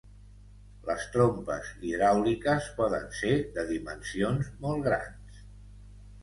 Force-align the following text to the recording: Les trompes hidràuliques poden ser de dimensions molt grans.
Les 0.85 1.03
trompes 1.15 1.69
hidràuliques 1.89 2.71
poden 2.79 3.05
ser 3.19 3.35
de 3.59 3.67
dimensions 3.73 4.49
molt 4.65 4.83
grans. 4.89 5.45